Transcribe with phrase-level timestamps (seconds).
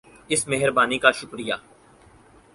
[0.29, 1.53] اس مہربانی کا شکریہ